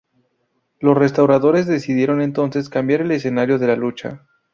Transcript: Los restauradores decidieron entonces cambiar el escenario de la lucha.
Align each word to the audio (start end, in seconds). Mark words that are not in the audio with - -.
Los 0.79 0.97
restauradores 0.97 1.67
decidieron 1.67 2.23
entonces 2.23 2.69
cambiar 2.69 3.01
el 3.01 3.11
escenario 3.11 3.59
de 3.59 3.67
la 3.67 3.75
lucha. 3.75 4.25